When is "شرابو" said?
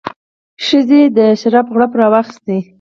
1.41-1.71